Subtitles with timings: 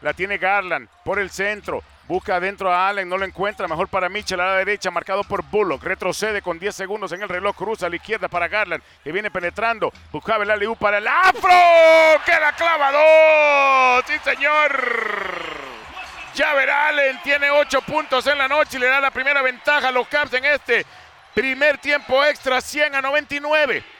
[0.00, 1.82] La tiene Garland por el centro.
[2.06, 3.68] Busca adentro a Allen, no lo encuentra.
[3.68, 5.82] Mejor para Mitchell a la derecha, marcado por Bullock.
[5.82, 7.54] Retrocede con 10 segundos en el reloj.
[7.54, 9.92] Cruza a la izquierda para Garland, que viene penetrando.
[10.10, 11.50] Buscaba el Aliu para el afro.
[12.24, 14.02] ¡Queda clavado!
[14.06, 15.68] ¡Sí, señor!
[16.34, 19.92] Javer Allen tiene 8 puntos en la noche y le da la primera ventaja a
[19.92, 20.86] los Caps en este
[21.34, 23.84] primer tiempo extra, 100 a 99.